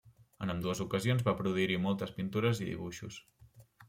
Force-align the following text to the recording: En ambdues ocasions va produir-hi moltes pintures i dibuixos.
En 0.43 0.51
ambdues 0.51 0.79
ocasions 0.85 1.25
va 1.27 1.35
produir-hi 1.41 1.77
moltes 1.83 2.13
pintures 2.15 2.63
i 2.65 2.71
dibuixos. 2.71 3.21